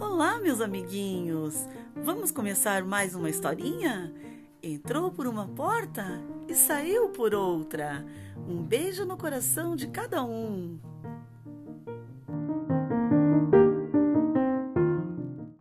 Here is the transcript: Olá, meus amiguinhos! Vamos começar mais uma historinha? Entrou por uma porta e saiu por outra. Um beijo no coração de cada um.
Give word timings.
Olá, 0.00 0.38
meus 0.38 0.62
amiguinhos! 0.62 1.68
Vamos 1.94 2.30
começar 2.30 2.82
mais 2.82 3.14
uma 3.14 3.28
historinha? 3.28 4.10
Entrou 4.62 5.12
por 5.12 5.26
uma 5.26 5.46
porta 5.46 6.22
e 6.48 6.54
saiu 6.54 7.10
por 7.10 7.34
outra. 7.34 8.02
Um 8.48 8.62
beijo 8.62 9.04
no 9.04 9.18
coração 9.18 9.76
de 9.76 9.88
cada 9.88 10.24
um. 10.24 10.80